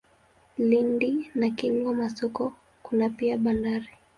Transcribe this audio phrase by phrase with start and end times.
[0.57, 2.53] Lindi na Kilwa Masoko
[2.83, 3.89] kuna pia bandari.